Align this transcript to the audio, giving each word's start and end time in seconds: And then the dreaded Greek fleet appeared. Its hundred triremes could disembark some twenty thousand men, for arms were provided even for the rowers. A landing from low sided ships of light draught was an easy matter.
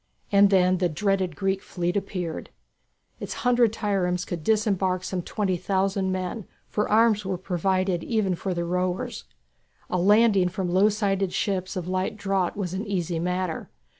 And 0.31 0.49
then 0.49 0.79
the 0.79 0.89
dreaded 0.89 1.35
Greek 1.35 1.61
fleet 1.61 1.95
appeared. 1.95 2.49
Its 3.19 3.33
hundred 3.45 3.71
triremes 3.71 4.25
could 4.25 4.43
disembark 4.43 5.03
some 5.03 5.21
twenty 5.21 5.57
thousand 5.57 6.11
men, 6.11 6.47
for 6.67 6.89
arms 6.89 7.23
were 7.23 7.37
provided 7.37 8.03
even 8.03 8.33
for 8.33 8.55
the 8.55 8.65
rowers. 8.65 9.25
A 9.91 9.99
landing 9.99 10.49
from 10.49 10.71
low 10.71 10.89
sided 10.89 11.33
ships 11.33 11.75
of 11.75 11.87
light 11.87 12.17
draught 12.17 12.57
was 12.57 12.73
an 12.73 12.87
easy 12.87 13.19
matter. 13.19 13.69